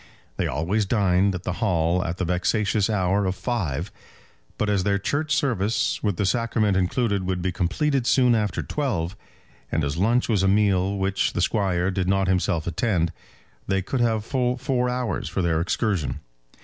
[0.37, 3.91] They always dined at the Hall at the vexatious hour of five;
[4.57, 9.15] but as their church service, with the sacrament included, would be completed soon after twelve,
[9.71, 13.13] and as lunch was a meal which the Squire did not himself attend,
[13.67, 16.19] they could have full four hours for their excursion.